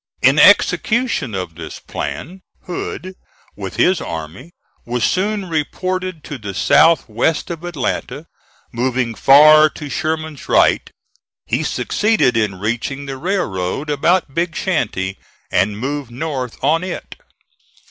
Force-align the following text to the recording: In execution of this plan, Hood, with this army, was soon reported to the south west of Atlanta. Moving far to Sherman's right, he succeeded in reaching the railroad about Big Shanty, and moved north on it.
In 0.23 0.39
execution 0.39 1.35
of 1.35 1.53
this 1.53 1.77
plan, 1.77 2.41
Hood, 2.63 3.13
with 3.55 3.75
this 3.75 4.01
army, 4.01 4.51
was 4.83 5.03
soon 5.03 5.47
reported 5.47 6.23
to 6.23 6.39
the 6.39 6.55
south 6.55 7.07
west 7.07 7.51
of 7.51 7.63
Atlanta. 7.63 8.25
Moving 8.73 9.13
far 9.13 9.69
to 9.69 9.89
Sherman's 9.89 10.49
right, 10.49 10.89
he 11.45 11.61
succeeded 11.61 12.35
in 12.35 12.55
reaching 12.59 13.05
the 13.05 13.17
railroad 13.17 13.91
about 13.91 14.33
Big 14.33 14.55
Shanty, 14.55 15.19
and 15.51 15.77
moved 15.77 16.09
north 16.09 16.57
on 16.63 16.83
it. 16.83 17.17